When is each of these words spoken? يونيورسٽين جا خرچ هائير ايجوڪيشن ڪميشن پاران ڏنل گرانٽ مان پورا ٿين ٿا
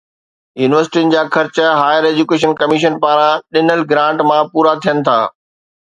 يونيورسٽين 0.61 1.11
جا 1.15 1.25
خرچ 1.35 1.59
هائير 1.81 2.09
ايجوڪيشن 2.11 2.57
ڪميشن 2.63 2.99
پاران 3.07 3.47
ڏنل 3.59 3.87
گرانٽ 3.95 4.29
مان 4.33 4.53
پورا 4.57 4.77
ٿين 4.87 5.09
ٿا 5.11 5.21